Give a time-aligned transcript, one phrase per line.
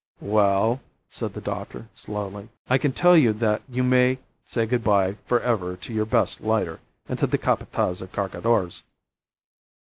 [0.23, 0.81] "Well,"
[1.11, 5.39] said the doctor, slowly, "I can tell you that you may say good bye for
[5.41, 8.81] ever to your best lighter, and to the Capataz of Cargadores."